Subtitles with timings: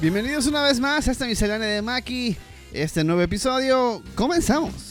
[0.00, 2.34] Bienvenidos una vez más a esta miscelánea de Maki.
[2.72, 4.89] Este nuevo episodio, comenzamos.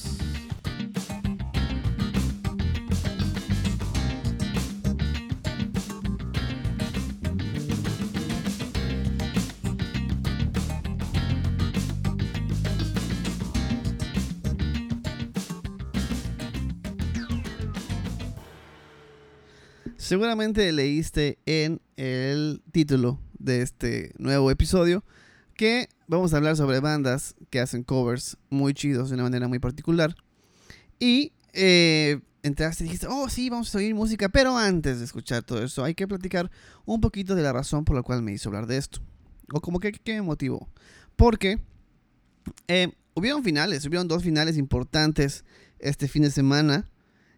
[20.09, 25.03] Seguramente leíste en el título de este nuevo episodio
[25.55, 29.59] que vamos a hablar sobre bandas que hacen covers muy chidos de una manera muy
[29.59, 30.15] particular.
[30.99, 35.43] Y eh, entraste y dijiste, oh sí, vamos a oír música, pero antes de escuchar
[35.43, 36.49] todo eso hay que platicar
[36.85, 39.01] un poquito de la razón por la cual me hizo hablar de esto.
[39.53, 40.67] O como que, me motivó.
[41.17, 41.59] Porque
[42.67, 45.45] eh, hubieron finales, hubieron dos finales importantes
[45.77, 46.89] este fin de semana.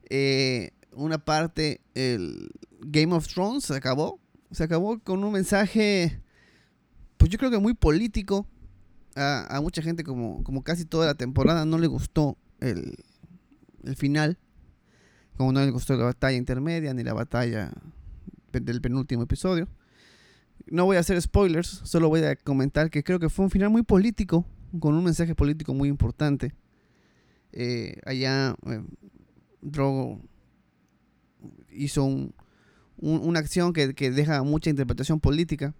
[0.09, 4.19] Eh, una parte, el Game of Thrones se acabó.
[4.51, 6.21] Se acabó con un mensaje,
[7.17, 8.47] pues yo creo que muy político.
[9.15, 12.95] A, mucha gente, como, como casi toda la temporada, no le gustó el,
[13.83, 14.37] el final.
[15.37, 17.71] Como no le gustó la batalla intermedia ni la batalla
[18.51, 19.67] del penúltimo episodio.
[20.67, 23.69] No voy a hacer spoilers, solo voy a comentar que creo que fue un final
[23.69, 24.45] muy político,
[24.79, 26.53] con un mensaje político muy importante.
[27.51, 28.81] Eh, allá eh,
[29.61, 30.21] Drogo
[31.71, 32.07] hizo
[32.97, 35.73] una acción que, deja mucha interpretación política.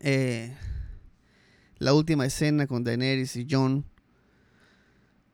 [0.00, 0.54] Eh,
[1.78, 3.84] la última escena con Daenerys y John,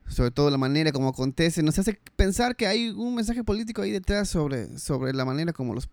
[0.07, 3.91] sobre todo la manera como acontece, nos hace pensar que hay un mensaje político ahí
[3.91, 5.89] detrás sobre, sobre la manera como los,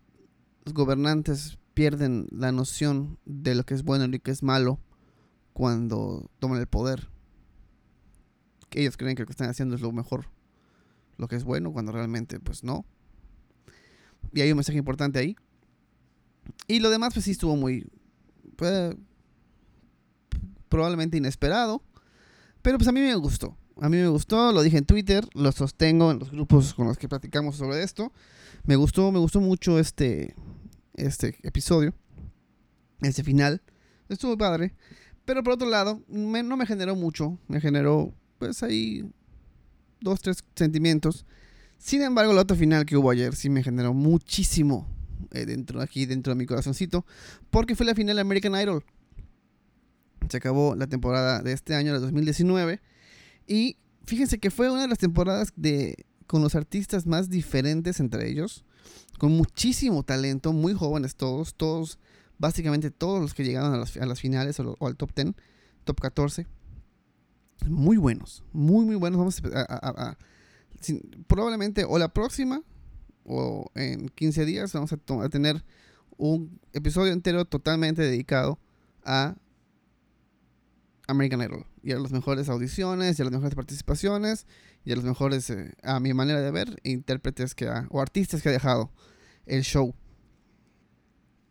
[0.73, 4.79] gobernantes pierden la noción de lo que es bueno y lo que es malo
[5.53, 7.09] cuando toman el poder.
[8.71, 10.27] ellos creen que lo que están haciendo es lo mejor,
[11.17, 12.85] lo que es bueno, cuando realmente pues no.
[14.33, 15.35] Y hay un mensaje importante ahí.
[16.67, 17.87] Y lo demás, pues sí estuvo muy.
[20.69, 21.83] probablemente inesperado.
[22.61, 23.57] Pero pues a mí me gustó.
[23.79, 26.97] A mí me gustó, lo dije en Twitter, lo sostengo en los grupos con los
[26.97, 28.11] que platicamos sobre esto.
[28.63, 30.35] Me gustó, me gustó mucho este,
[30.93, 31.95] este episodio.
[33.01, 33.61] Este final.
[34.07, 34.75] Estuvo padre.
[35.25, 37.39] Pero por otro lado, no me generó mucho.
[37.47, 39.09] Me generó, pues ahí,
[39.99, 41.25] dos, tres sentimientos.
[41.81, 44.87] Sin embargo, el otro final que hubo ayer sí me generó muchísimo
[45.31, 47.07] eh, dentro aquí, dentro de mi corazoncito,
[47.49, 48.85] porque fue la final de American Idol.
[50.29, 52.79] Se acabó la temporada de este año, la 2019,
[53.47, 58.29] y fíjense que fue una de las temporadas de con los artistas más diferentes entre
[58.29, 58.63] ellos,
[59.17, 61.97] con muchísimo talento, muy jóvenes todos, todos,
[62.37, 65.33] básicamente todos los que llegaron a las, finales o, al top 10,
[65.83, 66.45] top 14,
[67.65, 69.17] muy buenos, muy, muy buenos.
[69.17, 70.15] Vamos a
[71.27, 72.63] probablemente o la próxima
[73.23, 75.63] o en 15 días vamos a, tener
[76.17, 78.59] un episodio entero totalmente dedicado
[79.03, 79.35] a
[81.07, 84.45] American Idol y a las mejores audiciones y a las mejores participaciones
[84.85, 88.41] y a los mejores, eh, a mi manera de ver, intérpretes que ha, o artistas
[88.41, 88.91] que ha dejado
[89.45, 89.93] el show.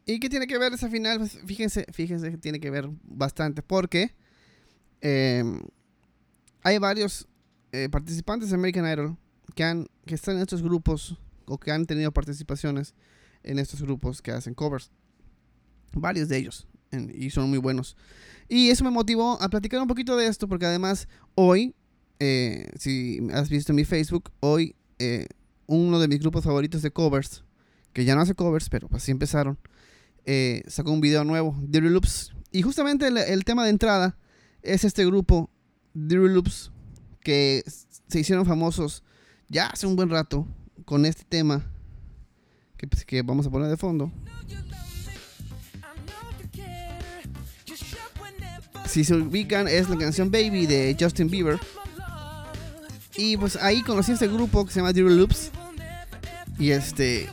[0.07, 1.19] ¿Y qué tiene que ver esa final?
[1.19, 4.15] Pues fíjense, fíjense que tiene que ver bastante porque
[5.01, 5.61] em,
[6.63, 7.29] hay varios
[7.73, 9.17] eh, participantes de American Idol
[9.55, 11.17] que, han, que están en estos grupos
[11.47, 12.95] o que han tenido participaciones
[13.45, 14.91] en estos grupos que hacen covers.
[15.93, 16.67] Varios de ellos.
[17.15, 17.97] y son muy buenos.
[18.49, 21.75] Y eso me motivó a platicar un poquito de esto porque además hoy,
[22.19, 25.27] eh, si has visto mi Facebook, hoy eh,
[25.67, 27.45] uno de mis grupos favoritos de covers,
[27.93, 29.59] que ya no hace covers, pero pues sí empezaron,
[30.67, 32.33] sacó un video nuevo, Dirty Loops.
[32.53, 34.17] Y justamente el, el tema de entrada
[34.63, 35.51] es este grupo,
[35.95, 36.73] Dirty Loops,
[37.23, 37.63] que
[38.09, 39.03] se hicieron famosos
[39.49, 40.47] ya hace un buen rato
[40.85, 41.65] con este tema
[42.77, 44.11] que, pues, que vamos a poner de fondo.
[48.87, 51.61] Si se ubican, es la canción Baby de Justin Bieber.
[53.17, 55.51] Y pues ahí conocí este grupo que se llama Zero Loops.
[56.59, 57.29] Y este,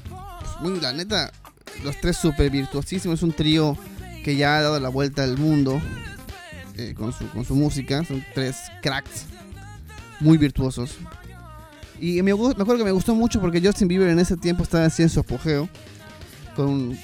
[0.62, 1.32] pues, la neta,
[1.84, 3.20] los tres super virtuosísimos.
[3.20, 3.78] Es un trío
[4.24, 5.82] que ya ha dado la vuelta al mundo
[6.76, 8.04] eh, con, su, con su música.
[8.04, 9.26] Son tres cracks
[10.20, 10.98] muy virtuosos.
[12.00, 15.10] Y me, acuerdo que me gustó mucho porque Justin Bieber en ese tiempo estaba en
[15.10, 15.68] su apogeo.
[16.56, 16.98] Con,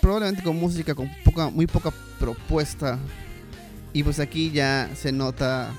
[0.00, 2.98] probablemente con música con poca, muy poca propuesta.
[3.92, 5.70] Y pues aquí ya se nota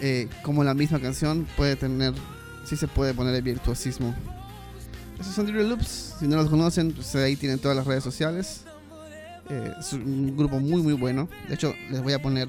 [0.00, 2.14] eh, como la misma canción puede tener,
[2.64, 4.14] sí se puede poner el virtuosismo.
[5.20, 8.62] Esos son Dirty Loops, si no los conocen, pues ahí tienen todas las redes sociales.
[9.48, 11.28] Eh, es un grupo muy muy bueno.
[11.48, 12.48] De hecho, les voy a poner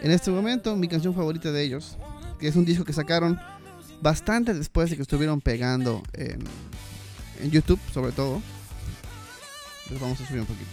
[0.00, 1.96] en este momento mi canción favorita de ellos,
[2.38, 3.38] que es un disco que sacaron
[4.00, 6.44] bastante después de que estuvieron pegando en,
[7.40, 8.42] en YouTube, sobre todo.
[9.90, 10.70] Los vamos a subir un poquito.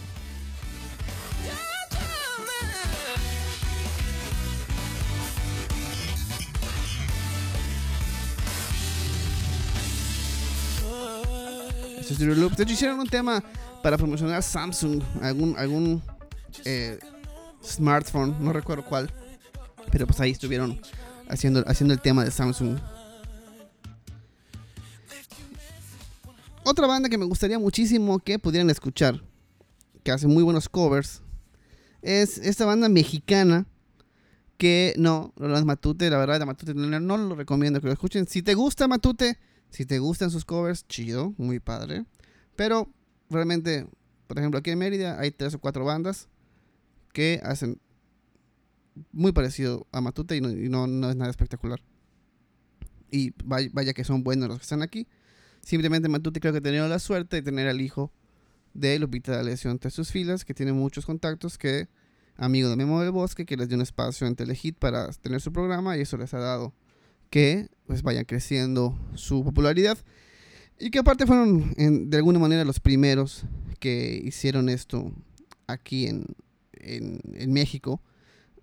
[12.14, 13.42] Este de hecho, hicieron un tema
[13.82, 16.02] para promocionar Samsung, algún, algún
[16.64, 16.98] eh,
[17.64, 19.10] smartphone, no recuerdo cuál.
[19.90, 20.80] Pero pues ahí estuvieron
[21.28, 22.78] haciendo, haciendo el tema de Samsung.
[26.64, 29.22] Otra banda que me gustaría muchísimo que pudieran escuchar,
[30.02, 31.22] que hace muy buenos covers,
[32.00, 33.66] es esta banda mexicana
[34.56, 37.92] que no, no es Matute, la verdad, de Matute no, no lo recomiendo que lo
[37.92, 38.26] escuchen.
[38.26, 39.38] Si te gusta Matute,
[39.70, 42.04] si te gustan sus covers, chido, muy padre.
[42.56, 42.88] Pero
[43.28, 43.86] realmente,
[44.26, 46.28] por ejemplo, aquí en Mérida hay tres o cuatro bandas
[47.12, 47.80] que hacen
[49.12, 51.80] muy parecido a Matute y no, no, es nada espectacular.
[53.10, 55.06] Y vaya, que son buenos los que están aquí.
[55.60, 58.12] Simplemente Matute creo que ha tenido la suerte de tener al hijo
[58.74, 61.88] de Lupita D'Alessio entre sus filas, que tiene muchos contactos, que
[62.36, 65.52] amigo de Memo del Bosque, que les dio un espacio en Telehit para tener su
[65.52, 66.74] programa y eso les ha dado
[67.30, 69.98] que pues vayan creciendo su popularidad
[70.78, 73.44] y que aparte fueron de alguna manera los primeros
[73.78, 75.12] que hicieron esto
[75.66, 76.26] aquí en,
[76.72, 78.00] en, México.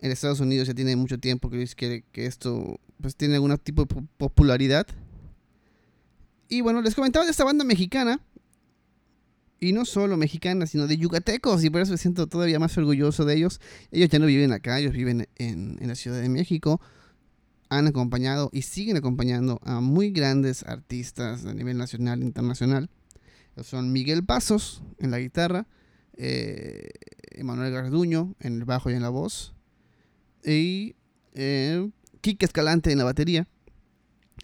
[0.01, 3.85] En Estados Unidos ya tiene mucho tiempo que, que, que esto pues tiene algún tipo
[3.85, 4.87] de popularidad.
[6.49, 8.19] Y bueno, les comentaba de esta banda mexicana.
[9.59, 11.63] Y no solo mexicana, sino de yucatecos.
[11.63, 13.61] Y por eso me siento todavía más orgulloso de ellos.
[13.91, 16.81] Ellos ya no viven acá, ellos viven en, en la Ciudad de México
[17.71, 22.89] han acompañado y siguen acompañando a muy grandes artistas a nivel nacional e internacional.
[23.63, 25.67] Son Miguel Pasos en la guitarra,
[26.17, 26.89] eh,
[27.31, 29.55] Emanuel Garduño en el bajo y en la voz,
[30.45, 30.95] y
[31.33, 31.89] eh,
[32.21, 33.47] Escalante en la batería.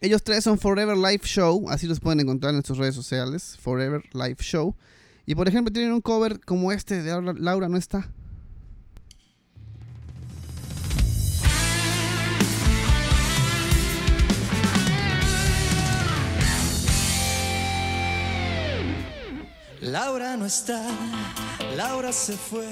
[0.02, 4.04] Ellos tres son Forever Life Show, así los pueden encontrar en sus redes sociales, Forever
[4.14, 4.76] Life Show.
[5.26, 8.08] Y por ejemplo tienen un cover como este de Laura no está,
[19.82, 20.82] Laura no está,
[21.76, 22.68] Laura se fue.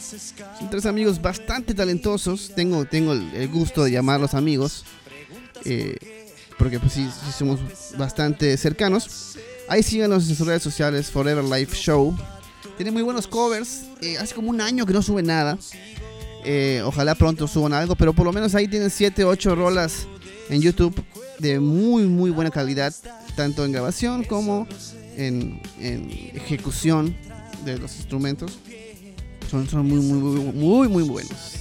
[0.00, 2.52] Son tres amigos bastante talentosos.
[2.54, 4.84] Tengo, tengo el, gusto de llamarlos amigos.
[5.64, 5.96] Eh,
[6.58, 7.60] porque pues sí, somos
[7.96, 9.38] bastante cercanos.
[9.68, 12.16] Ahí síganos en sus redes sociales, Forever Life Show.
[12.76, 13.82] Tiene muy buenos covers.
[14.00, 15.58] Eh, hace como un año que no sube nada.
[16.44, 20.06] Eh, ojalá pronto suban algo, pero por lo menos ahí tienen 7, 8 rolas
[20.48, 20.94] en YouTube
[21.38, 22.94] de muy, muy buena calidad,
[23.36, 24.66] tanto en grabación como
[25.16, 25.60] en,
[26.34, 27.14] ejecución
[27.64, 28.58] de los instrumentos
[29.50, 31.56] son, son muy, muy, muy, muy, muy buenos.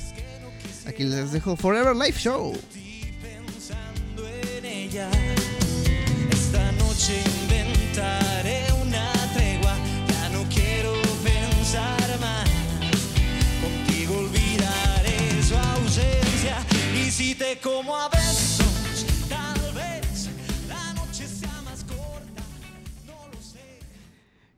[0.85, 2.53] Aquí les dejo Forever Life Show.
[6.31, 9.75] Esta noche inventaré una tregua,
[10.07, 10.93] ya no quiero
[11.23, 12.49] pensar más.
[13.61, 16.57] Contigo olvidaré su ausencia
[16.95, 18.65] y si te como a besos.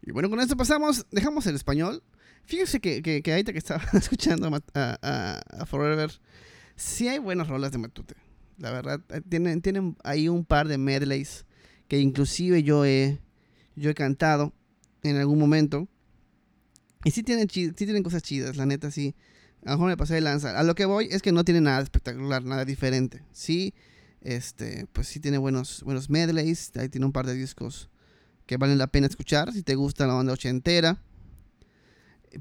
[0.04, 2.04] Y bueno, con esto pasamos, dejamos el español.
[2.46, 6.12] Fíjense que, que, que ahorita que estaba escuchando a, a, Forever,
[6.76, 8.16] sí hay buenas rolas de Matute.
[8.58, 11.46] La verdad, eh, tienen, tienen ahí un par de medleys
[11.88, 13.20] que inclusive yo he,
[13.76, 14.54] yo he cantado
[15.04, 15.88] en algún momento.
[17.04, 19.16] Y sí tienen, sí tienen cosas chidas, la neta, sí.
[19.66, 20.58] A lo mejor me pasé de lanza.
[20.58, 23.24] A lo que voy es que no tiene nada espectacular, nada diferente.
[23.32, 23.74] Sí,
[24.22, 26.72] este, pues sí tiene buenos, buenos medleys.
[26.78, 27.90] Ahí tiene un par de discos
[28.46, 31.02] que valen la pena escuchar si te gusta la banda ochentera.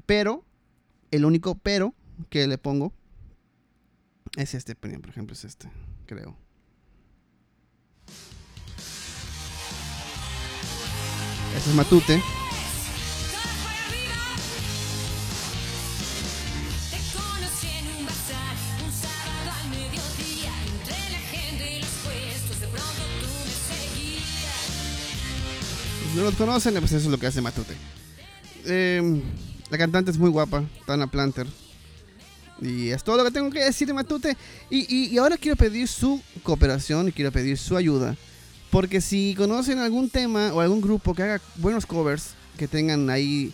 [0.05, 0.45] Pero,
[1.11, 1.93] el único pero
[2.29, 2.93] que le pongo
[4.37, 5.69] es este, por ejemplo, es este,
[6.05, 6.37] creo.
[11.55, 12.21] Este es Matute.
[26.15, 27.75] no los conocen, pues eso es lo que hace Matute.
[28.65, 29.21] Em,
[29.71, 31.47] la cantante es muy guapa, Tana Planter.
[32.61, 34.35] Y es todo lo que tengo que decir de Matute.
[34.69, 38.17] Y, y, ahora quiero pedir su cooperación y quiero pedir su ayuda.
[38.69, 43.53] Porque si conocen algún tema o algún grupo que haga buenos covers, que tengan ahí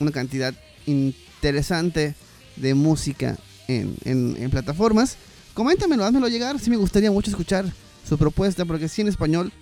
[0.00, 0.54] una cantidad
[0.86, 2.14] interesante
[2.56, 3.36] de música
[3.68, 5.16] en, en, en plataformas,
[5.52, 6.58] coméntamelo, házmelo llegar.
[6.58, 7.66] Sí me gustaría mucho escuchar
[8.08, 9.52] su propuesta, porque sí en español,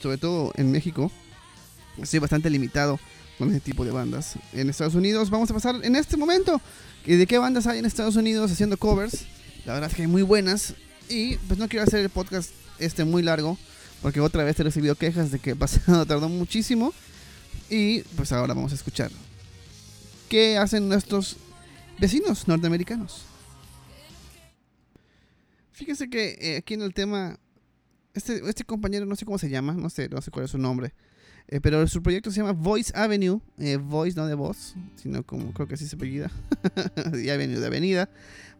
[0.00, 1.12] sobre todo en México,
[1.98, 2.98] estoy bastante limitado
[3.38, 4.34] con ese tipo de bandas.
[4.52, 6.60] En Estados Unidos vamos a pasar en este momento
[7.04, 9.24] de qué bandas hay en Estados Unidos haciendo covers.
[9.64, 10.74] La verdad es que hay muy buenas
[11.08, 13.58] y pues no quiero hacer el podcast este muy largo
[14.00, 16.92] porque otra vez he recibido quejas de que pasado tardó muchísimo
[17.70, 19.10] y pues ahora vamos a escuchar
[20.28, 21.36] qué hacen nuestros
[21.98, 23.24] vecinos norteamericanos.
[25.72, 27.38] Fíjense que eh, aquí en el tema
[28.14, 30.58] este, este compañero no sé cómo se llama, no sé, no sé cuál es su
[30.58, 30.92] nombre
[31.48, 33.40] Eh, pero su proyecto se llama Voice Avenue.
[33.58, 36.30] Eh, voice no de voz, sino como creo que así se apellida.
[37.22, 38.08] y Avenue de avenida.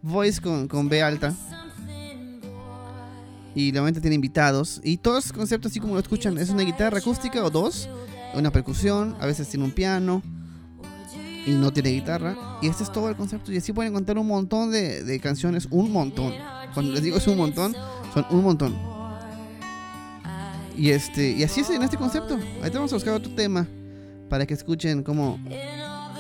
[0.03, 1.35] Voice con, con B alta.
[3.55, 4.81] Y normalmente tiene invitados.
[4.83, 7.89] Y todos los conceptos, así como lo escuchan, es una guitarra acústica o dos.
[8.35, 9.17] Una percusión.
[9.21, 10.23] A veces tiene un piano.
[11.47, 12.37] Y no tiene guitarra.
[12.63, 13.53] Y este es todo el concepto.
[13.53, 15.69] Y así pueden encontrar un montón de, de canciones.
[15.71, 16.33] Un montón.
[16.75, 17.75] Cuando les digo es un montón,
[18.15, 18.92] son un montón.
[20.77, 22.39] Y este y así es en este concepto.
[22.59, 23.67] Ahorita vamos a buscar otro tema
[24.29, 25.39] para que escuchen como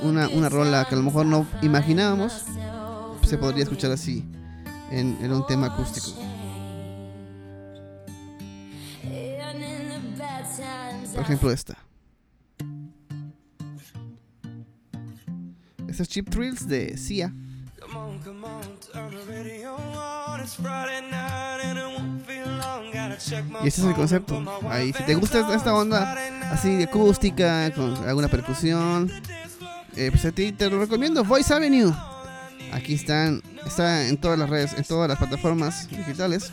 [0.03, 2.45] una, una rola que a lo mejor no imaginábamos
[3.27, 4.25] se podría escuchar así
[4.91, 6.09] en, un tema acústico.
[11.15, 11.79] Por ejemplo esta.
[15.89, 17.33] Estos Chip Thrills de Sia.
[23.31, 24.43] Y este es el concepto.
[24.69, 26.17] Ahí, si te gusta esta onda
[26.51, 29.11] así de acústica, con alguna percusión,
[29.97, 31.25] eh, pues a ti te lo recomiendo.
[31.25, 31.93] Voice Avenue.
[32.73, 36.51] Aquí están, está en todas las redes, en todas las plataformas digitales.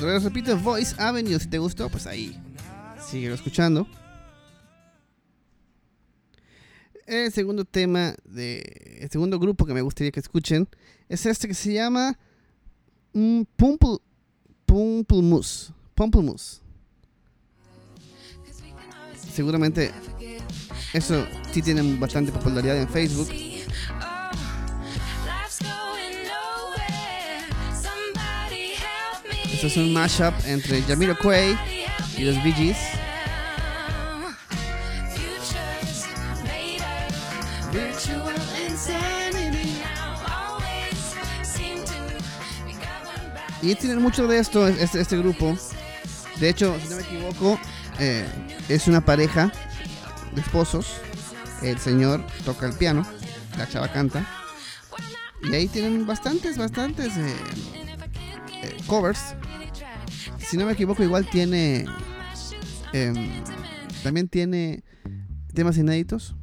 [0.00, 2.40] Les repito, Voice Avenue, si te gustó, pues ahí,
[3.10, 3.86] sigue escuchando.
[7.08, 10.68] El segundo tema, de, el segundo grupo que me gustaría que escuchen
[11.08, 12.18] es este que se llama
[13.14, 13.96] mm, Pumple,
[14.66, 15.72] Pumplemus.
[15.94, 16.60] Pumplemus.
[19.32, 19.90] Seguramente
[20.92, 23.28] eso sí tiene bastante popularidad en Facebook.
[29.50, 31.58] Esto es un mashup entre Jamiroquai
[32.18, 32.76] y los Bee Gees.
[43.62, 45.56] Y tienen mucho de esto, este, este grupo.
[46.38, 47.58] De hecho, si no me equivoco,
[47.98, 48.24] eh,
[48.68, 49.52] es una pareja
[50.34, 51.00] de esposos.
[51.62, 53.04] El señor toca el piano,
[53.56, 54.24] la chava canta.
[55.42, 57.34] Y ahí tienen bastantes, bastantes eh,
[58.62, 59.34] eh, covers.
[60.38, 61.86] Si no me equivoco, igual tiene.
[62.92, 63.42] Em,
[64.02, 64.84] también tiene
[65.52, 66.36] temas inéditos.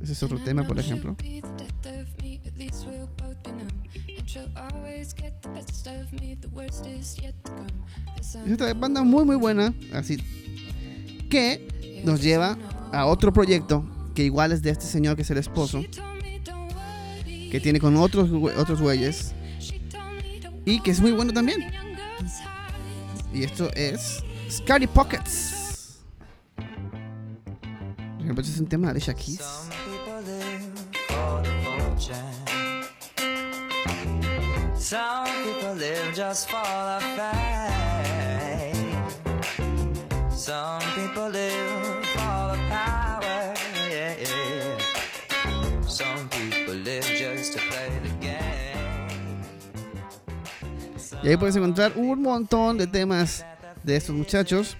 [0.00, 1.16] Ese es otro tema, por ejemplo.
[8.18, 10.18] Es esta banda muy muy buena, así
[11.30, 12.58] que nos lleva
[12.92, 13.84] a otro proyecto
[14.14, 15.82] que igual es de este señor que es el esposo,
[17.24, 19.34] que tiene con otros otros güeyes
[20.64, 21.72] y que es muy bueno también.
[23.32, 25.98] Y esto es Scary Pockets.
[26.56, 29.40] Por ejemplo, este es un tema de Shakis.
[34.84, 38.76] Some people live just for the fame.
[40.30, 43.54] Some people live for the power.
[43.88, 44.76] Yeah, yeah.
[45.88, 49.40] Some people live just to play the game.
[51.22, 53.42] Y ahí puedes encontrar un montón de temas
[53.82, 54.76] de estos muchachos.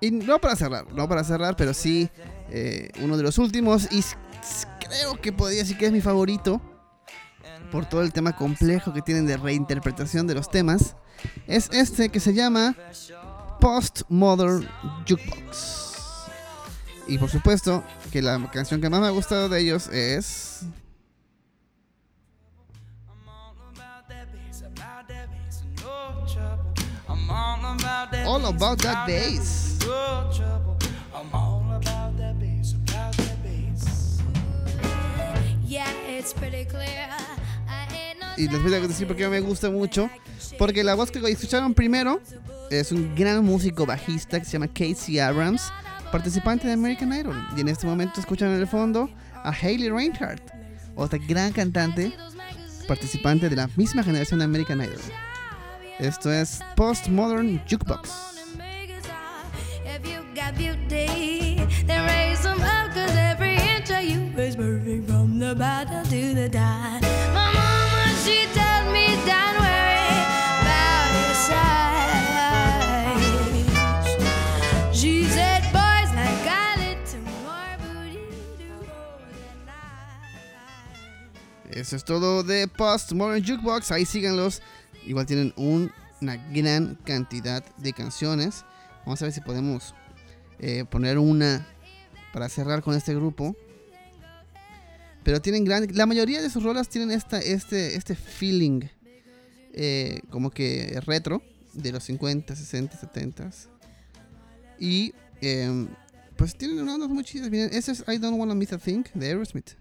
[0.00, 2.08] Y no para cerrar, no para cerrar, pero sí
[2.50, 3.88] eh, uno de los últimos.
[3.90, 4.04] Y
[4.78, 6.60] creo que podría decir que es mi favorito
[7.74, 10.94] por todo el tema complejo que tienen de reinterpretación de los temas,
[11.48, 12.76] es este que se llama
[13.60, 14.64] Postmodern
[15.08, 16.28] Jukebox.
[17.08, 20.66] Y por supuesto que la canción que más me ha gustado de ellos es...
[28.24, 29.78] All About That Bass.
[35.66, 37.33] Yeah, it's pretty clear
[38.36, 40.10] y les voy a decir por qué me gusta mucho.
[40.58, 42.20] Porque la voz que escucharon primero
[42.70, 45.72] es un gran músico bajista que se llama Casey Abrams,
[46.12, 47.48] participante de American Idol.
[47.56, 50.42] Y en este momento escuchan en el fondo a Hayley Reinhardt,
[50.94, 52.12] otra gran cantante,
[52.86, 55.00] participante de la misma generación de American Idol.
[55.98, 58.34] Esto es Postmodern Jukebox.
[81.84, 83.90] Eso es todo de Post Modern Jukebox.
[83.90, 84.62] Ahí síganlos.
[85.04, 88.64] Igual tienen una gran cantidad de canciones.
[89.04, 89.94] Vamos a ver si podemos
[90.60, 91.66] eh, poner una
[92.32, 93.54] para cerrar con este grupo.
[95.24, 95.86] Pero tienen gran.
[95.96, 98.82] La mayoría de sus rolas tienen esta, este, este feeling.
[99.72, 101.42] eh, como que retro.
[101.72, 103.50] De los 50, 60, 70.
[104.78, 105.12] Y.
[105.40, 105.88] em,
[106.36, 107.50] pues tienen unas ondas muy chidas.
[107.50, 109.72] Miren, ese es I Don't Wanna Miss a Thing de Aerosmith.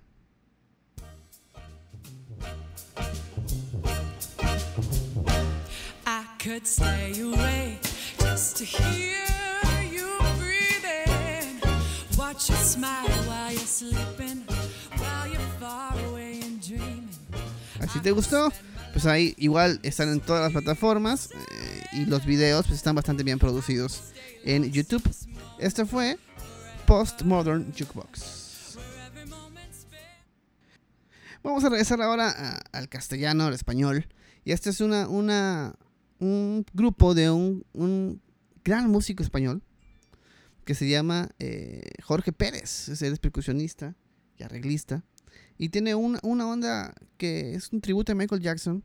[6.06, 7.82] I could stay awake
[8.20, 9.26] just to hear
[9.92, 10.08] you
[10.38, 11.62] breathing.
[12.18, 14.44] Watch you smile while you're sleeping,
[17.84, 18.52] Así te gustó.
[18.94, 21.30] Pues ahí igual están en todas las plataformas.
[21.32, 24.14] eh, y los videos pues están bastante bien producidos
[24.46, 25.04] en YouTube.
[25.60, 26.18] Este fue
[26.88, 28.78] Postmodern Jukebox.
[31.44, 34.08] Vamos a regresar ahora al castellano, al español.
[34.46, 35.76] Y este es una, una,
[36.20, 38.22] un grupo de un, un
[38.64, 39.62] gran músico español
[40.64, 42.88] que se llama eh, Jorge Pérez.
[42.88, 43.94] Es, él es percusionista
[44.38, 45.04] y arreglista.
[45.58, 48.84] Y tiene una, una onda que es un tributo a Michael Jackson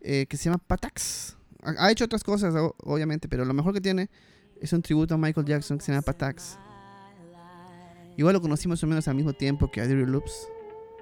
[0.00, 1.36] eh, que se llama Patax.
[1.62, 4.10] Ha, ha hecho otras cosas, o- obviamente, pero lo mejor que tiene
[4.60, 6.58] es un tributo a Michael Jackson que se llama Patax.
[8.16, 10.48] Igual lo conocimos más o menos al mismo tiempo que Loops.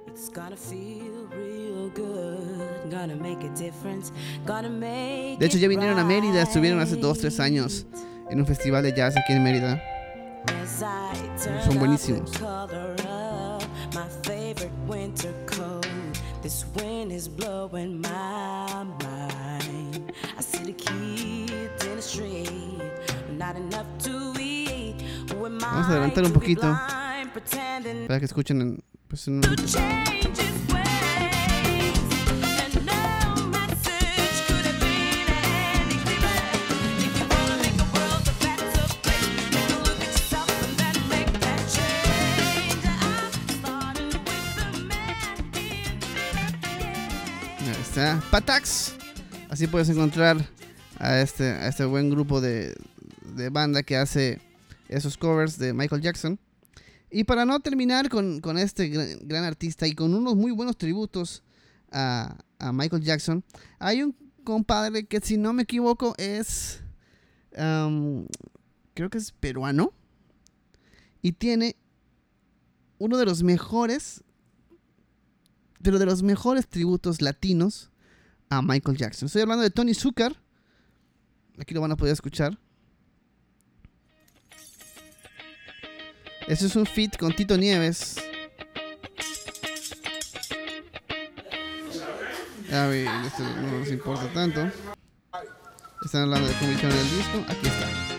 [0.08, 2.90] It's gonna feel real good.
[2.90, 4.12] Gonna make a difference.
[4.46, 7.02] Gonna make De hecho, ya vinieron a Mérida, estuvieron hace right.
[7.04, 7.86] 2, 3 años
[8.30, 9.80] en un festival de jazz aquí en Mérida.
[11.64, 12.32] Son buenísimos.
[14.92, 15.86] Winter coat.
[16.42, 20.12] This wind is blowing my mind.
[20.38, 22.48] I see the kids in the street,
[23.38, 25.00] not enough to eat.
[25.32, 26.62] Who am Vamos a adelantar un poquito.
[26.62, 29.56] blind, Para que escuchen en, pues, en un-
[48.32, 48.94] Patax.
[49.50, 50.38] Así puedes encontrar
[50.98, 52.74] a este, este buen grupo de,
[53.50, 54.40] banda que hace
[54.88, 56.40] esos covers de Michael Jackson.
[57.10, 61.42] Y para no terminar con, este gran, artista y con unos muy buenos tributos
[61.90, 62.38] a,
[62.72, 63.44] Michael Jackson,
[63.78, 66.80] hay un compadre que si no me equivoco es...
[67.50, 69.92] creo que es peruano.
[71.20, 71.76] Y tiene
[72.96, 74.24] uno de los mejores
[75.82, 77.91] pero de los mejores tributos latinos
[78.52, 79.26] a Michael Jackson.
[79.26, 80.36] Estoy hablando de Tony Zucker.
[81.58, 82.58] Aquí lo van a poder escuchar.
[86.46, 88.16] Este es un feat con Tito Nieves.
[92.72, 94.70] A ver, esto no nos importa tanto.
[96.04, 97.44] Están hablando de cómo hicieron el disco.
[97.48, 98.11] Aquí está.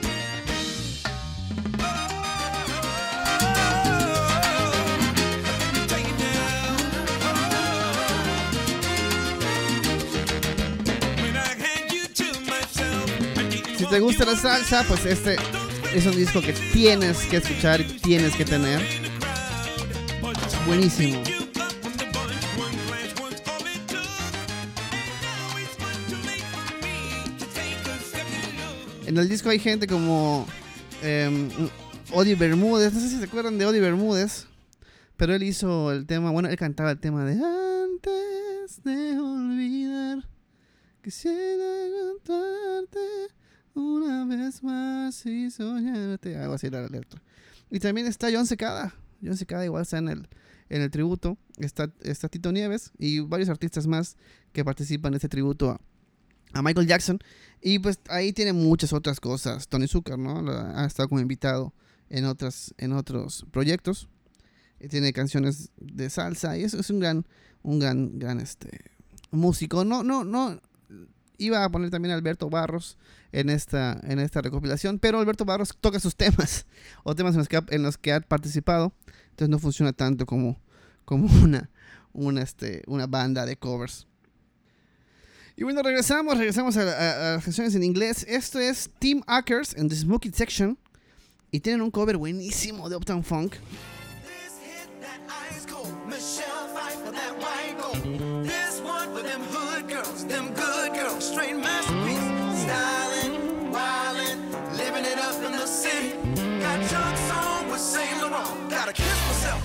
[13.84, 15.36] Si te gusta la salsa, pues este
[15.94, 18.80] es un disco que tienes que escuchar y tienes que tener.
[20.66, 21.22] Buenísimo.
[29.06, 30.48] En el disco hay gente como
[31.02, 31.50] em,
[32.14, 32.94] Odi Bermúdez.
[32.94, 34.46] No sé si se acuerdan de Odi Bermúdez.
[35.18, 40.24] Pero él hizo el tema, bueno, él cantaba el tema de Antes de olvidar.
[41.04, 41.66] Quisiera
[42.00, 43.00] contarte
[43.74, 46.38] una vez más y soñarte.
[46.38, 47.22] Algo así la letra.
[47.70, 48.94] Y también está John Secada.
[49.24, 50.28] John Secada igual está en el,
[50.70, 51.38] en el tributo.
[51.58, 54.18] Está, está Tito Nieves y varios artistas más
[54.52, 55.82] que participan en este tributo a,
[56.54, 57.20] a Michael Jackson.
[57.62, 59.68] Y pues ahí tiene muchas otras cosas.
[59.68, 60.50] Tony Zucker, ¿no?
[60.52, 61.74] Ha estado como invitado
[62.10, 64.10] en, otras, en otros proyectos.
[64.90, 66.58] Tiene canciones de salsa.
[66.58, 67.26] Y eso es un gran,
[67.64, 68.92] un gran, gran este,
[69.32, 69.86] músico.
[69.86, 70.60] No, no, no.
[71.38, 72.98] Iba a poner también a Alberto Barros
[73.32, 75.00] en esta, en esta recopilación.
[75.00, 76.66] Pero Alberto Barros toca sus temas.
[77.04, 78.94] O temas en los que ha, en los que ha participado.
[79.32, 80.60] Entonces no funciona tanto como,
[81.06, 81.70] como una,
[82.14, 84.08] una, este, una banda de covers.
[85.56, 88.26] Y bueno, regresamos, regresamos a, las canciones en inglés.
[88.28, 90.78] Esto es Team Ackers en The Smokey Section.
[91.52, 93.56] Y tienen un cover buenísimo de Uptown Funk.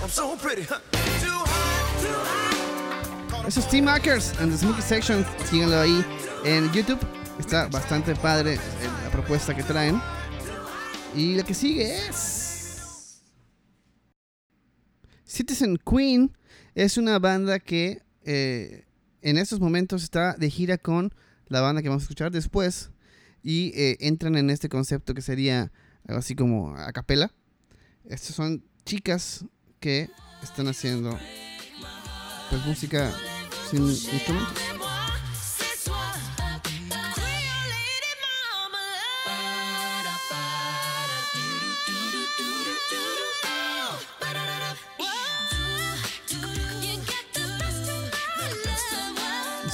[0.09, 0.81] Hot.
[3.47, 6.05] Esos Team Hackers and the Smokey Section, síganlo ahí
[6.45, 6.99] en YouTube.
[7.39, 8.59] Está bastante padre eh,
[9.03, 10.01] la propuesta que traen.
[11.15, 13.21] Y la que sigue es.
[15.25, 16.35] Citizen Queen
[16.75, 18.85] es una banda que eh,
[19.21, 21.13] en estos momentos está de gira con
[21.47, 22.91] la banda que vamos a escuchar después
[23.41, 25.71] y eh, entran en este concepto que sería
[26.07, 27.31] algo así como a capela.
[28.05, 29.45] Estas son chicas
[29.79, 30.09] que
[30.43, 31.17] están haciendo
[32.49, 33.11] pues música
[33.69, 34.69] sin instrumentos.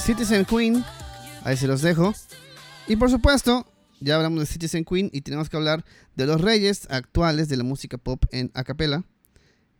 [0.06, 0.84] Citizen Queen,
[1.42, 2.14] ahí se los dejo.
[2.86, 3.66] Y por supuesto,
[3.98, 7.64] ya hablamos de Citizen Queen y tenemos que hablar de los reyes actuales de la
[7.64, 9.02] música pop en acapella,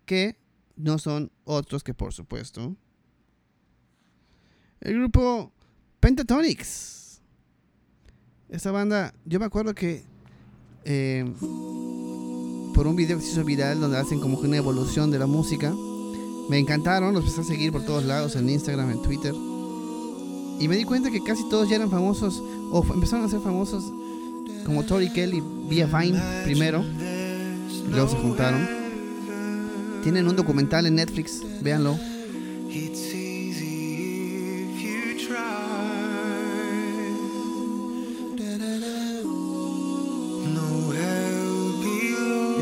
[0.06, 0.38] que
[0.76, 2.76] no son otros que por supuesto
[4.80, 5.52] el grupo
[6.00, 7.20] Pentatonix.
[8.48, 10.04] Esa banda, yo me acuerdo que
[10.84, 11.24] eh,
[12.74, 15.74] por un video que se hizo viral donde hacen como una evolución de la música,
[16.48, 19.34] me encantaron, los empecé a seguir por todos lados, en Instagram, en Twitter.
[20.60, 22.40] Y me di cuenta que casi todos ya eran famosos,
[22.70, 23.84] o empezaron a ser famosos,
[24.64, 26.84] como Tori Kelly vía Vine primero,
[27.90, 28.75] luego se juntaron.
[30.06, 31.98] Tienen un documental en Netflix, véanlo.
[32.70, 32.92] Y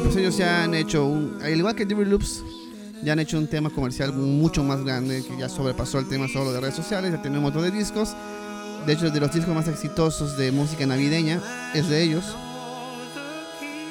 [0.02, 2.42] pues ellos ya han hecho, un, al igual que Dirty Loops,
[3.02, 6.50] ya han hecho un tema comercial mucho más grande, que ya sobrepasó el tema solo
[6.50, 8.16] de redes sociales, ya tienen un montón de discos.
[8.86, 11.42] De hecho, de los discos más exitosos de música navideña
[11.74, 12.24] es de ellos.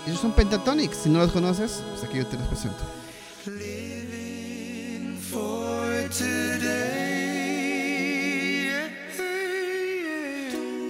[0.07, 3.02] Ellos son Pentatonix, si no los conoces, pues aquí yo te los presento.
[3.45, 6.63] Living for today.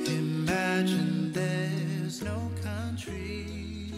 [0.06, 3.92] Imagine there's no country.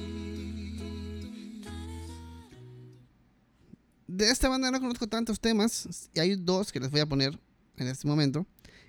[4.07, 7.37] De esta banda no conozco tantos temas, y hay dos que les voy a poner
[7.75, 8.45] en este momento.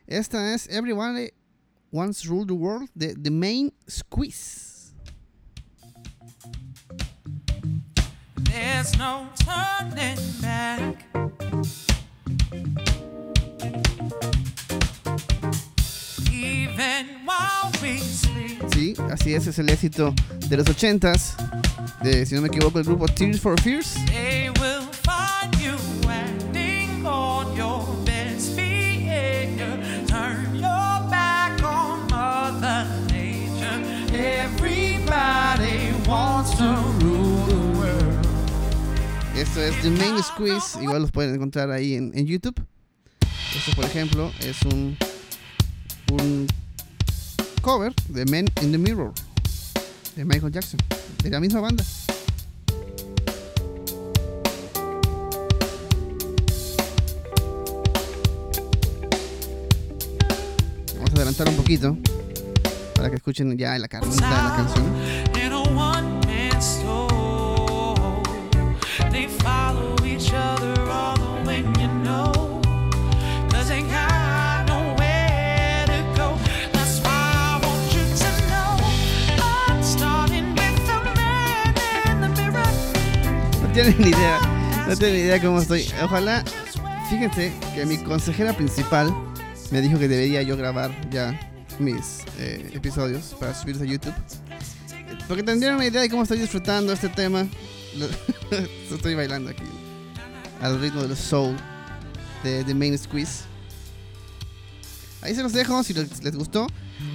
[0.07, 1.33] Esta es Everybody
[1.90, 4.75] Wants to Rule the World de The Main Squeeze.
[8.59, 11.05] There's no turning back.
[16.33, 20.14] Even while we sleep, Sí, así es, es el éxito
[20.49, 21.35] de los 80s,
[22.03, 23.95] de, si no me equivoco, el grupo Tears for Fears.
[24.07, 25.77] they will find you
[26.09, 29.79] acting on your best behavior.
[30.07, 33.83] Turn your back on Mother Nature.
[34.14, 37.15] Everybody wants to rule.
[39.46, 42.62] Esto es The Main Squeeze, igual los pueden encontrar ahí en, en YouTube.
[43.54, 44.96] Esto, por ejemplo, es un,
[46.12, 46.46] un
[47.62, 49.12] cover de Men in the Mirror
[50.14, 50.78] de Michael Jackson,
[51.22, 51.85] de la misma banda.
[60.94, 61.96] Vamos a adelantar un poquito
[62.94, 64.85] para que escuchen ya la carnita de la canción.
[83.87, 84.40] Tienen ni idea,
[84.88, 85.87] no tienen ni idea cómo estoy.
[86.03, 86.44] Ojalá,
[87.09, 89.14] fíjense que mi consejera principal
[89.70, 91.38] me dijo que debería yo grabar ya
[91.79, 94.14] mis eh, episodios para subirse a YouTube.
[95.29, 97.46] Porque tendrían una idea de cómo estoy disfrutando este tema.
[98.90, 99.64] Estoy bailando aquí
[100.61, 101.57] al ritmo de los soul
[102.42, 103.44] de The Main Squeeze.
[105.22, 106.66] Ahí se los dejo si les, les gustó.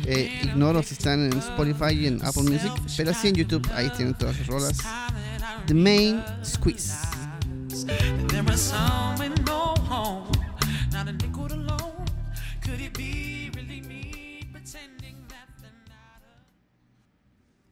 [0.06, 3.68] Eh, ignoro si están en Spotify y en Apple Music, pero sí en YouTube.
[3.74, 4.78] Ahí tienen todas las rolas.
[5.68, 6.96] The Main Squeeze.
[8.28, 10.32] There was some with no home.
[10.92, 12.06] Not a nickel alone.
[12.62, 16.22] Could it be really me pretending that they're not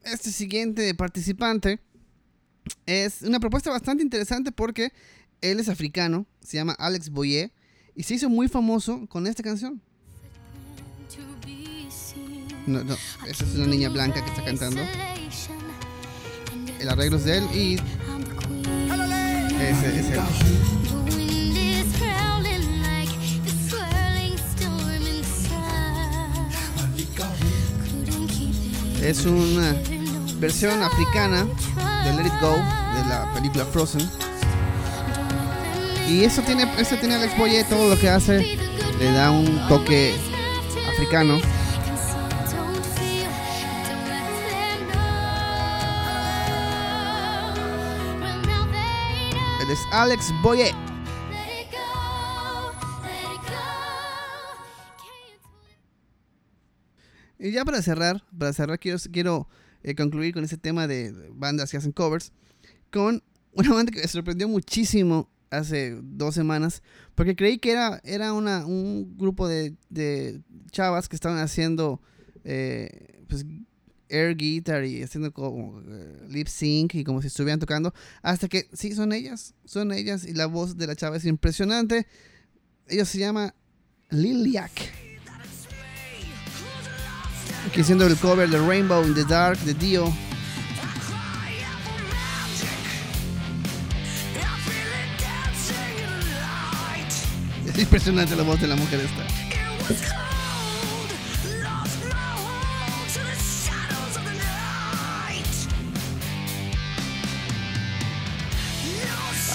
[0.04, 1.78] a este siguiente participante
[2.86, 4.92] es una propuesta bastante interesante porque
[5.40, 7.52] él es africano, se llama Alex Boyer
[7.94, 9.80] y se hizo muy famoso con esta canción.
[12.66, 12.94] No, no,
[13.26, 14.82] esa es una niña blanca que está cantando.
[16.80, 17.74] El arreglo es de él y
[19.60, 20.20] ese es él.
[29.02, 29.74] Es una
[30.38, 31.46] versión africana
[32.04, 34.08] de Let It Go de la película Frozen.
[36.08, 38.58] Y eso tiene, eso tiene Alex Boyer, todo lo que hace
[38.98, 40.14] le da un toque
[40.92, 41.38] africano.
[49.70, 50.64] El Él es Alex Boye.
[50.64, 51.78] Let it go,
[53.04, 53.54] let it go.
[54.98, 55.40] Can't
[57.38, 59.48] Y ya para cerrar, para cerrar quiero, quiero
[59.84, 62.32] eh, concluir con ese tema de bandas que hacen covers
[62.90, 66.82] con una banda que me sorprendió muchísimo hace dos semanas
[67.14, 72.00] porque creí que era, era una, un grupo de, de chavas que estaban haciendo
[72.42, 73.46] eh, pues,
[74.10, 78.68] air guitar y haciendo como eh, lip sync y como si estuvieran tocando hasta que
[78.72, 82.06] sí son ellas, son ellas y la voz de la chava es impresionante.
[82.88, 83.54] Ella se llama
[84.10, 85.00] Liliac
[87.72, 90.12] que haciendo el cover de Rainbow in the Dark de Dio.
[97.66, 100.29] Es impresionante la voz de la mujer esta.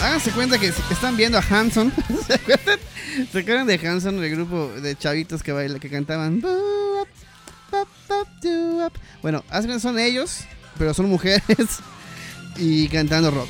[0.06, 1.92] Háganse cuenta que están viendo a Hanson.
[2.28, 2.80] ¿Se acuerdan?
[3.32, 6.44] ¿Se acuerdan de Hanson, el grupo de chavitos que baila, que cantaban?
[9.24, 9.44] Bueno,
[9.80, 10.42] son ellos,
[10.78, 11.42] pero son mujeres
[12.58, 13.50] y cantando rock.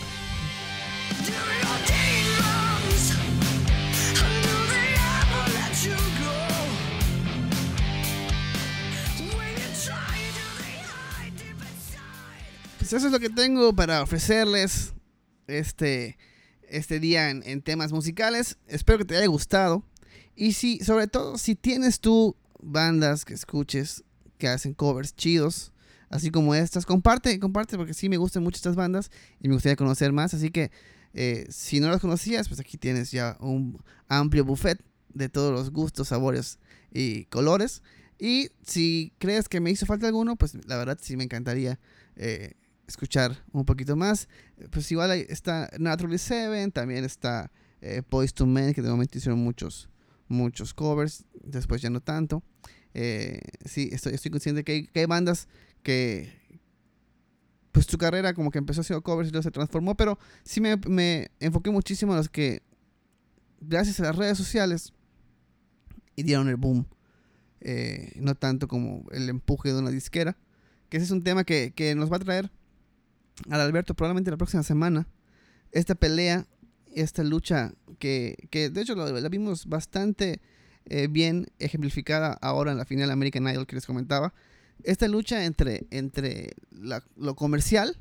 [12.78, 14.94] Pues eso es lo que tengo para ofrecerles
[15.48, 16.18] este,
[16.70, 18.58] este día en, temas musicales.
[18.68, 19.84] Espero que te haya gustado.
[20.36, 24.04] Y si, sobre todo, si tienes tú bandas que escuches
[24.38, 25.72] que hacen covers chidos,
[26.10, 29.76] así como estas, comparte, comparte, porque sí me gustan mucho estas bandas y me gustaría
[29.76, 30.34] conocer más.
[30.34, 30.72] Así que
[31.14, 35.72] eh, si no las conocías, pues aquí tienes ya un amplio buffet de todos los
[35.72, 36.60] gustos, sabores
[36.92, 37.82] y colores.
[38.20, 41.80] Y si crees que me hizo falta alguno, pues la verdad sí me encantaría
[42.16, 42.54] eh,
[42.88, 44.28] escuchar un poquito más.
[44.72, 49.40] Pues igual está Naturally Seven, también está eh, Boys to Men, que de momento hicieron
[49.40, 49.90] muchos,
[50.28, 52.44] muchos covers, después ya no tanto.
[52.94, 55.48] Eh, sí, estoy, estoy consciente que hay, que hay bandas
[55.84, 56.46] que
[57.72, 60.78] pues su carrera como que empezó haciendo covers y luego se transformó, pero sí me,
[60.88, 62.64] me enfoqué muchísimo en los que
[63.60, 64.94] gracias a las redes sociales
[66.16, 66.88] y dieron el boom.
[67.62, 70.38] Eh, no tanto como el empuje de una disquera.
[70.90, 72.52] Que ese es un tema que, que nos va a traer
[73.50, 75.08] al Alberto probablemente la próxima semana.
[75.72, 76.48] Esta pelea,
[76.94, 80.42] esta lucha que, que de hecho la, vimos bastante
[80.86, 84.34] eh, bien ejemplificada ahora en la final American Idol que les comentaba.
[84.84, 86.54] Esta lucha entre, entre
[87.16, 87.98] lo comercial,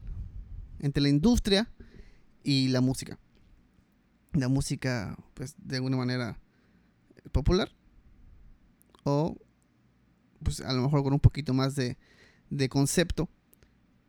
[0.80, 1.70] entre la industria
[2.42, 3.18] y la música.
[4.32, 6.38] La música, pues, de alguna manera
[7.32, 7.70] popular.
[9.04, 9.36] O,
[10.42, 11.96] pues, a lo mejor con un poquito más de,
[12.50, 13.28] de concepto.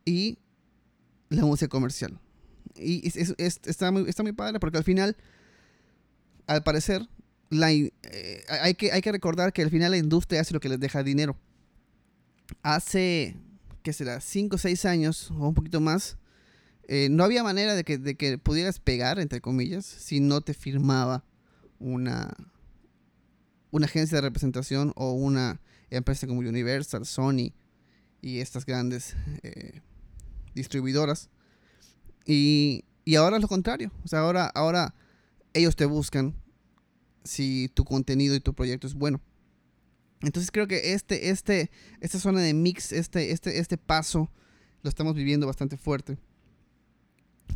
[0.04, 0.38] Y
[1.28, 2.18] la música comercial.
[2.76, 5.16] Y es- es- es- está, muy, padre porque al final,
[6.46, 7.08] al parecer,
[8.02, 10.80] eh, hay, que, hay que recordar que al final la industria hace lo que les
[10.80, 11.36] deja dinero.
[12.62, 13.36] Hace,
[13.82, 14.20] ¿qué será?
[14.20, 16.16] 5 o 6 años o un poquito más.
[16.88, 20.54] eh, no había manera de que, de que pudieras pegar, entre comillas, si no te
[20.54, 21.24] firmaba
[21.80, 22.32] una,
[23.72, 25.60] una agencia de representación o una
[25.90, 27.52] empresa como Universal, Sony
[28.22, 29.80] y estas grandes eh,
[30.56, 31.30] distribuidoras.
[32.24, 33.92] Y, y ahora es lo contrario.
[34.04, 34.94] O sea, ahora, ahora
[35.54, 36.34] ellos te buscan
[37.22, 39.20] si tu contenido y tu proyecto es bueno.
[40.22, 44.30] Entonces creo que este, este, esta zona de mix, este, este, este paso,
[44.82, 46.18] lo estamos viviendo bastante fuerte.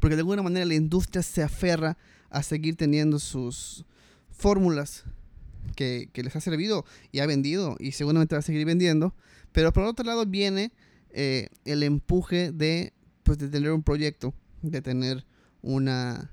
[0.01, 1.97] Porque de alguna manera la industria se aferra
[2.29, 3.85] a seguir teniendo sus
[4.31, 5.05] fórmulas
[5.75, 9.15] que, que les ha servido y ha vendido y seguramente va a seguir vendiendo.
[9.53, 10.73] Pero por otro lado viene
[11.12, 12.92] eh, el empuje de,
[13.23, 15.27] pues, de tener un proyecto, de tener
[15.62, 16.33] una,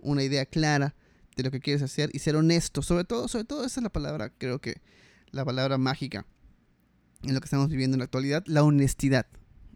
[0.00, 0.94] una idea clara
[1.36, 2.82] de lo que quieres hacer y ser honesto.
[2.82, 4.80] Sobre todo, sobre todo esa es la palabra, creo que
[5.30, 6.26] la palabra mágica
[7.22, 9.26] en lo que estamos viviendo en la actualidad, la honestidad.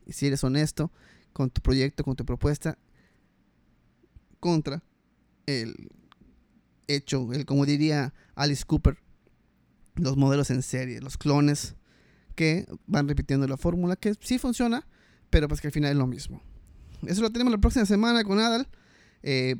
[0.07, 0.90] Y si eres honesto
[1.33, 2.78] con tu proyecto, con tu propuesta,
[4.40, 4.83] contra
[5.46, 5.90] el
[6.88, 8.98] hecho, el como diría Alice Cooper,
[9.94, 11.74] los modelos en serie, los clones
[12.33, 14.87] que van repitiendo la fórmula que sí funciona,
[15.31, 16.42] pero pues que al final es lo mismo.
[17.07, 18.68] Eso lo tenemos la próxima semana con Adal.
[19.23, 19.57] Eh,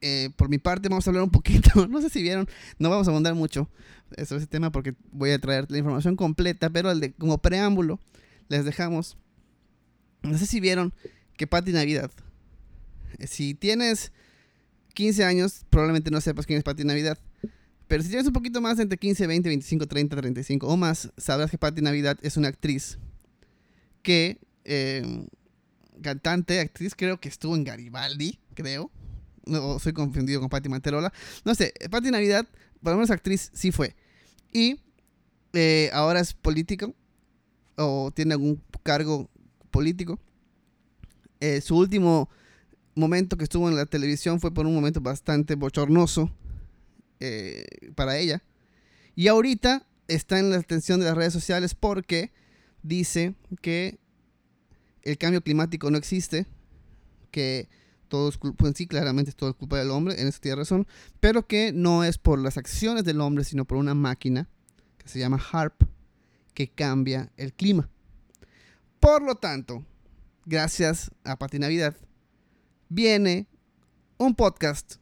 [0.00, 2.46] eh, por mi parte vamos a hablar un poquito, no sé si vieron,
[2.78, 3.68] no vamos a abundar mucho
[4.24, 7.98] sobre ese tema porque voy a traer la información completa, pero de, como preámbulo
[8.48, 9.16] les dejamos,
[10.22, 10.94] no sé si vieron
[11.36, 12.10] que Patti Navidad,
[13.18, 14.12] eh, si tienes
[14.94, 17.18] 15 años, probablemente no sepas quién es Patti Navidad,
[17.88, 21.50] pero si tienes un poquito más entre 15, 20, 25, 30, 35 o más, sabrás
[21.50, 22.98] que Patti Navidad es una actriz
[24.02, 25.26] que, eh,
[26.02, 28.90] cantante, actriz, creo que estuvo en Garibaldi, creo,
[29.46, 31.12] no, soy confundido con Patti Manterola.
[31.44, 32.46] No sé, Patti Navidad,
[32.82, 33.94] por lo menos actriz, sí fue.
[34.52, 34.80] Y
[35.52, 36.94] eh, ahora es político
[37.76, 39.30] o tiene algún cargo
[39.70, 40.18] político.
[41.40, 42.28] Eh, su último
[42.94, 46.30] momento que estuvo en la televisión fue por un momento bastante bochornoso
[47.20, 48.42] eh, para ella.
[49.14, 52.32] Y ahorita está en la atención de las redes sociales porque
[52.82, 53.98] dice que
[55.02, 56.46] el cambio climático no existe,
[57.30, 57.68] que
[58.08, 60.86] todo es culpa, sí, claramente todo culpa del hombre, en eso tiene razón,
[61.20, 64.48] pero que no es por las acciones del hombre, sino por una máquina
[64.98, 65.82] que se llama HARP,
[66.54, 67.88] que cambia el clima.
[69.00, 69.84] Por lo tanto,
[70.44, 71.96] gracias a Pati Navidad,
[72.88, 73.46] viene
[74.18, 74.96] un podcast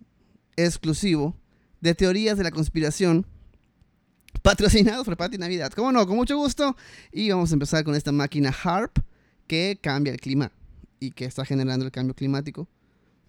[0.57, 1.37] exclusivo
[1.85, 3.27] de teorías de la conspiración
[4.41, 5.71] patrocinado por Pati Navidad.
[5.73, 6.07] ¿Cómo no?
[6.07, 6.77] Con mucho gusto.
[7.13, 9.01] Y vamos a empezar con esta máquina HARP
[9.47, 10.51] que cambia el clima
[10.99, 12.67] y que está generando el cambio climático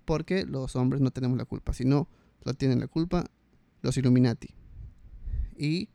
[0.05, 2.07] porque los hombres no tenemos la culpa, sino
[2.45, 3.25] lo tienen la culpa
[3.81, 4.47] los Illuminati
[5.57, 5.89] y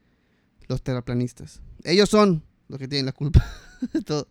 [0.69, 1.63] los terraplanistas.
[1.83, 3.43] Ellos son los que tienen la culpa
[3.95, 4.29] de todo,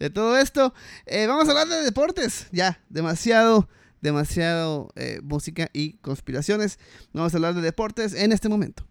[0.00, 0.74] de todo esto.
[1.06, 2.48] Eh, vamos a hablar de deportes.
[2.50, 3.68] Ya, demasiado,
[4.02, 6.78] demasiado eh, música y conspiraciones.
[7.12, 8.86] Vamos a hablar de deportes en este momento.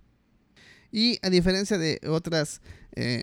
[0.91, 2.62] Y a diferencia de otras
[2.95, 3.21] eh,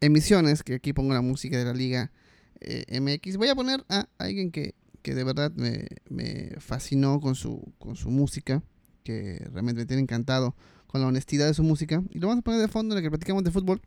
[0.00, 2.12] emisiones, que aquí pongo la música de la Liga
[2.60, 7.34] eh, MX, voy a poner a alguien que, que de verdad me, me fascinó con
[7.34, 8.62] su, con su música,
[9.02, 10.54] que realmente me tiene encantado
[10.86, 12.02] con la honestidad de su música.
[12.10, 13.82] Y lo vamos a poner de fondo en el que platicamos de fútbol.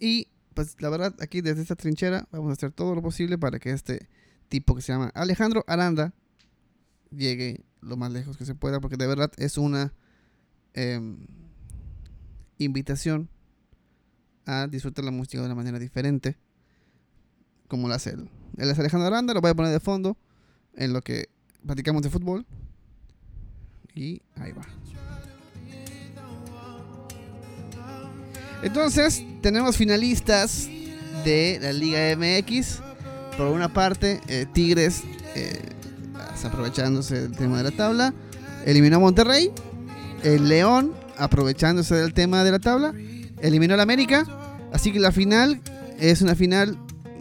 [0.00, 3.58] Y pues la verdad, aquí desde esta trinchera vamos a hacer todo lo posible para
[3.58, 4.08] que este
[4.48, 6.12] tipo que se llama Alejandro Aranda
[7.10, 9.92] llegue lo más lejos que se pueda, porque de verdad es una
[10.74, 11.26] em,
[12.58, 13.28] invitación
[14.46, 16.36] a disfrutar la música de una manera diferente,
[17.68, 18.30] como lo hace él.
[18.56, 20.16] Él es Alejandro Aranda, lo voy a poner de fondo
[20.74, 21.28] en lo que
[21.66, 22.46] platicamos de fútbol.
[23.94, 24.62] Y ahí va.
[28.62, 30.68] Entonces, tenemos finalistas
[31.24, 32.87] de la Liga MX.
[33.38, 35.04] Por una parte, eh, Tigres,
[35.36, 35.60] eh,
[36.42, 38.12] aprovechándose del tema de la tabla,
[38.66, 39.52] eliminó a Monterrey.
[40.24, 42.92] El León, aprovechándose del tema de la tabla,
[43.40, 44.26] eliminó al América.
[44.72, 45.60] Así que la final
[46.00, 46.76] es una final,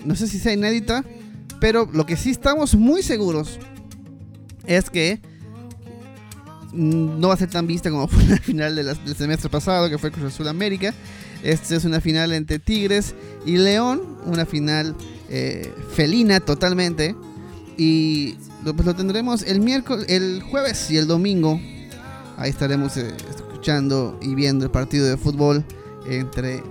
[0.06, 1.06] no sé si sea inédita,
[1.62, 3.60] pero lo que sí estamos muy seguros
[4.66, 5.22] es que
[6.74, 10.00] mm, no va a ser tan vista como fue la final del semestre pasado, que
[10.00, 10.96] fue Cruz Azul América.
[11.44, 13.14] Esta es una final entre Tigres
[13.46, 14.96] y León, una final
[15.30, 17.16] eh, felina totalmente.
[17.78, 21.60] Y lo, pues lo tendremos el miércoles, el jueves y el domingo.
[22.38, 25.64] Ahí estaremos eh, escuchando y viendo el partido de fútbol
[26.08, 26.64] entre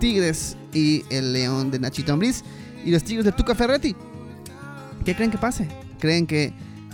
[0.00, 2.42] Tigres y el León de Nachito Ambriz
[2.84, 3.96] y los Tigres de Tuca Ferretti.
[5.04, 5.68] ¿Qué creen que pase?
[5.98, 6.52] ¿Creen que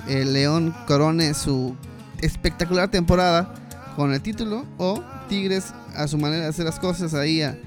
[0.08, 1.74] el León corone su
[2.20, 3.54] espectacular temporada
[3.96, 7.58] con el título o Tigres a su manera de hacer las cosas ahí a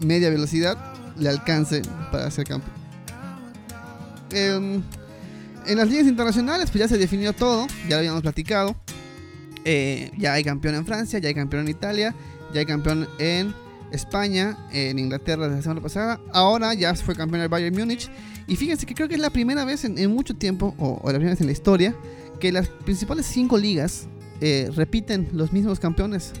[0.00, 2.74] media velocidad le alcance para ser campeón?
[4.30, 4.82] Em,
[5.66, 8.76] en las ligas internacionales pues ya se definió todo, ya lo habíamos platicado.
[9.64, 12.14] Eh, ya hay campeón en Francia, ya hay campeón en Italia,
[12.52, 13.54] ya hay campeón en
[13.92, 16.20] España, en Inglaterra desde la semana pasada.
[16.32, 18.10] Ahora ya fue campeón el Bayern Múnich.
[18.46, 21.14] Y fíjense que creo que es la primera vez en, mucho tiempo, o, o la
[21.14, 21.96] primera vez en la historia,
[22.40, 24.06] que las principales cinco ligas
[24.40, 26.32] eh, repiten los mismos campeones.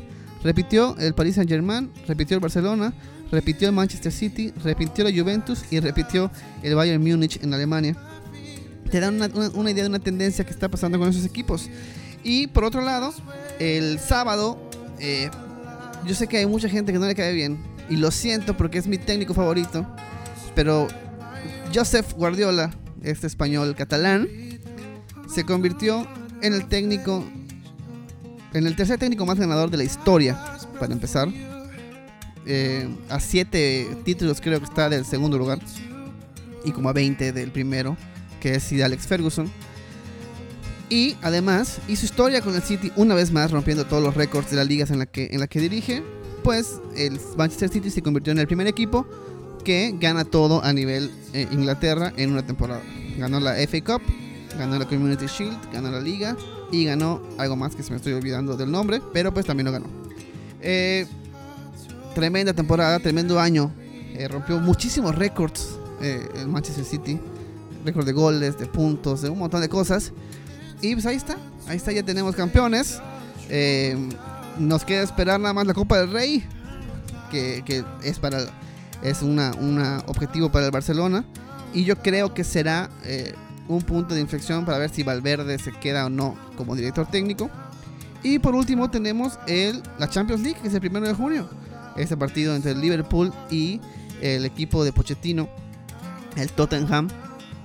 [0.42, 2.92] Repitió el Paris Saint Germain, repitió el Barcelona,
[3.34, 6.30] repitió el Manchester City, repitió la Juventus y repitió
[6.62, 7.96] el Bayern Múnich en Alemania.
[8.90, 9.20] Te dan
[9.54, 11.68] una, idea de una tendencia que está pasando con esos equipos.
[12.22, 13.12] Y por otro lado,
[13.58, 14.58] el sábado,
[15.00, 15.30] eh,
[16.06, 17.58] yo sé que hay mucha gente que no le cae bien.
[17.90, 19.84] Y lo siento porque es mi técnico favorito.
[20.54, 20.86] Pero
[21.74, 22.70] Joseph Guardiola,
[23.02, 24.28] este español catalán,
[25.28, 26.06] se convirtió
[26.40, 27.24] en el técnico,
[28.52, 30.38] en el tercer técnico más ganador de la historia,
[30.78, 31.28] para empezar.
[32.46, 35.58] Eh, a 7 títulos creo que está del segundo lugar.
[36.64, 37.96] Y como a 20 del primero,
[38.40, 39.50] que es Sir Alex Ferguson.
[40.88, 44.56] Y además hizo historia con el City una vez más, rompiendo todos los récords de
[44.56, 46.02] las ligas en la que, en la que dirige.
[46.42, 49.06] Pues el Manchester City se convirtió en el primer equipo
[49.64, 52.82] que gana todo a nivel eh, Inglaterra en una temporada.
[53.18, 54.02] Ganó la FA Cup,
[54.58, 56.36] ganó la Community Shield, ganó la Liga
[56.70, 59.72] y ganó algo más que se me estoy olvidando del nombre, pero pues también lo
[59.72, 59.86] ganó.
[60.60, 61.06] Eh,
[62.14, 63.72] tremenda temporada, tremendo año.
[64.14, 67.20] Eh, rompió muchísimos récords eh, el Manchester City.
[67.84, 70.12] Récord de goles, de puntos, de un montón de cosas.
[70.80, 71.36] Y pues ahí está,
[71.66, 73.00] ahí está, ya tenemos campeones.
[73.48, 73.96] Eh,
[74.58, 76.44] nos queda esperar nada más la Copa del Rey,
[77.30, 78.38] que, es para
[79.02, 81.24] es una, una objetivo para el Barcelona.
[81.72, 83.34] Y yo creo que será eh,
[83.68, 87.50] un punto de inflexión para ver si Valverde se queda o no como director técnico.
[88.22, 91.48] Y por último tenemos el, la Champions League, que es el primero de junio.
[91.96, 93.80] Este partido entre el Liverpool y
[94.20, 95.48] el equipo de Pochettino,
[96.36, 97.08] el Tottenham.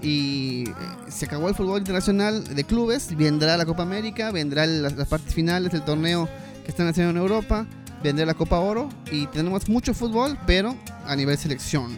[0.01, 0.73] Y eh,
[1.09, 3.15] se acabó el fútbol internacional de clubes.
[3.15, 6.29] Vendrá la Copa América, vendrá las, las partes finales del torneo
[6.63, 7.67] que están haciendo en Europa,
[8.01, 8.89] vendrá la Copa Oro.
[9.11, 10.75] Y tenemos mucho fútbol, pero
[11.05, 11.97] a nivel selección.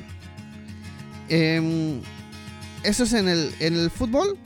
[1.29, 2.01] Em,
[2.83, 4.37] eso es en el, en el fútbol.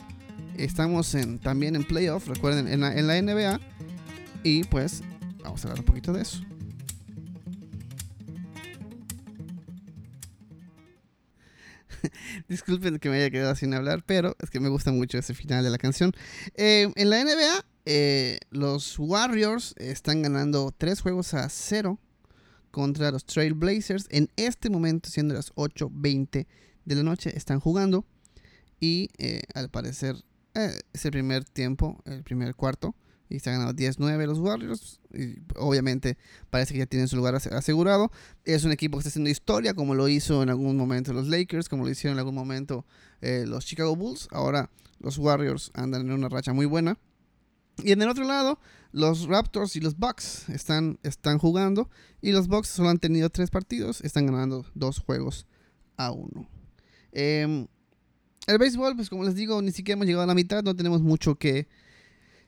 [0.56, 3.60] Estamos en, también en playoff, recuerden, en la, en la NBA.
[4.42, 5.02] Y pues
[5.42, 6.42] vamos a hablar un poquito de eso.
[12.48, 15.64] Disculpen que me haya quedado sin hablar, pero es que me gusta mucho ese final
[15.64, 16.12] de la canción.
[16.54, 21.98] Eh, en la NBA, eh, los Warriors están ganando 3 juegos a 0
[22.70, 24.06] contra los Trailblazers.
[24.10, 26.46] En este momento, siendo las 8.20
[26.84, 28.04] de la noche, están jugando.
[28.80, 30.16] Y eh, al parecer
[30.54, 32.94] es el primer tiempo, el primer cuarto.
[33.28, 35.00] Y se han ganado 10-9 los Warriors.
[35.12, 36.16] Y obviamente
[36.50, 38.10] parece que ya tienen su lugar ase- asegurado.
[38.44, 41.68] Es un equipo que está haciendo historia, como lo hizo en algún momento los Lakers,
[41.68, 42.84] como lo hicieron en algún momento
[43.20, 44.28] eh, los Chicago Bulls.
[44.30, 44.70] Ahora
[45.00, 46.98] los Warriors andan en una racha muy buena.
[47.82, 48.58] Y en el otro lado,
[48.92, 51.90] los Raptors y los Bucks están, están jugando.
[52.22, 54.00] Y los Bucks solo han tenido tres partidos.
[54.02, 55.46] Están ganando dos juegos
[55.98, 56.48] a uno.
[57.12, 57.66] Em,
[58.46, 60.62] el béisbol, pues como les digo, ni siquiera hemos llegado a la mitad.
[60.62, 61.66] No tenemos mucho que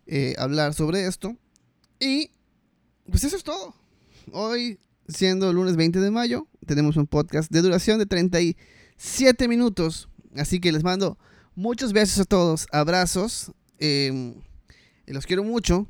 [0.08, 1.36] eh, hablar sobre esto.
[2.00, 2.32] Y
[3.10, 3.74] pues eso es todo.
[4.32, 10.08] Hoy, siendo el lunes 20 de mayo, tenemos un podcast de duración de 37 minutos.
[10.34, 11.18] Así que les mando
[11.54, 13.52] muchos besos a todos, abrazos.
[13.80, 14.42] em,
[15.06, 15.86] y los quiero mucho.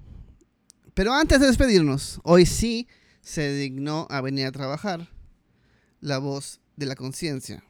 [0.94, 2.86] Pero antes de despedirnos, hoy sí
[3.22, 5.10] se dignó a venir a trabajar
[6.00, 7.64] la voz de la conciencia.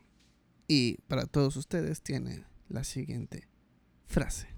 [0.67, 3.49] Y para todos ustedes tiene la siguiente
[4.07, 4.58] frase.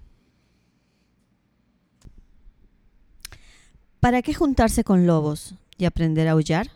[4.01, 6.71] ¿Para qué juntarse con lobos y aprender a aullar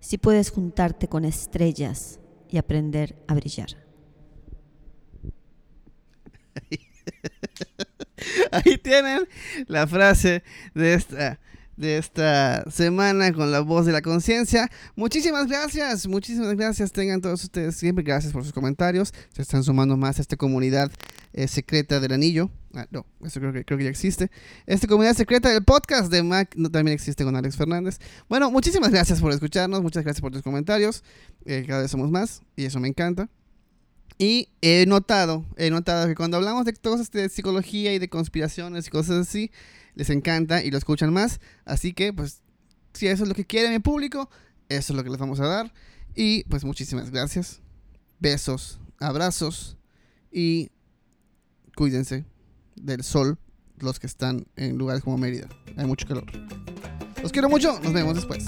[0.00, 2.18] si puedes juntarte con estrellas
[2.48, 3.76] y aprender a brillar?
[8.52, 9.28] Ahí tienen
[9.66, 10.42] la frase
[10.74, 11.40] de esta,
[11.76, 14.70] de esta semana con la voz de la conciencia.
[14.96, 16.90] Muchísimas gracias, muchísimas gracias.
[16.90, 19.12] Tengan todos ustedes siempre gracias por sus comentarios.
[19.34, 20.90] Se están sumando más a esta comunidad
[21.32, 22.50] eh, secreta del anillo.
[22.74, 24.30] Ah, no, eso creo que, creo que ya existe.
[24.66, 27.98] Esta comunidad secreta del podcast de Mac no, también existe con Alex Fernández.
[28.28, 31.04] Bueno, muchísimas gracias por escucharnos, muchas gracias por tus comentarios.
[31.44, 33.28] Eh, cada vez somos más y eso me encanta.
[34.18, 38.86] Y he notado, he notado que cuando hablamos de cosas de psicología y de conspiraciones
[38.86, 39.50] y cosas así,
[39.94, 41.40] les encanta y lo escuchan más.
[41.64, 42.42] Así que, pues,
[42.92, 44.30] si eso es lo que quiere mi público,
[44.68, 45.72] eso es lo que les vamos a dar.
[46.14, 47.60] Y pues muchísimas gracias.
[48.20, 49.78] Besos, abrazos
[50.30, 50.70] y
[51.76, 52.24] cuídense
[52.76, 53.38] del sol
[53.78, 55.48] los que están en lugares como Mérida.
[55.76, 56.24] Hay mucho calor.
[57.22, 58.46] Los quiero mucho, nos vemos después.